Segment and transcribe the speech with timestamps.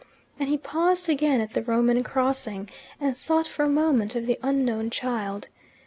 [0.39, 2.69] And he paused again at the Roman crossing,
[2.99, 5.47] and thought for a moment of the unknown child.